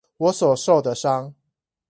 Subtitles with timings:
[0.17, 1.31] 我所受的傷